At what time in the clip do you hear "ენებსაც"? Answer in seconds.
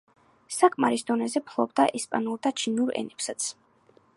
3.03-3.51